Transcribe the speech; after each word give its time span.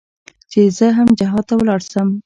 چې 0.51 0.59
زه 0.77 0.87
هم 0.97 1.07
جهاد 1.19 1.45
ته 1.49 1.53
ولاړ 1.57 1.79
سم. 1.91 2.09